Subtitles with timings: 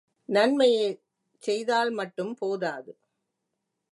[0.29, 1.01] நன்மையைச்
[1.43, 2.91] செய்தால் மட்டும் போதாது.